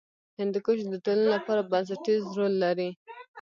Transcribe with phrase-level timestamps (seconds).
[0.39, 2.89] هندوکش د ټولنې لپاره بنسټیز رول لري.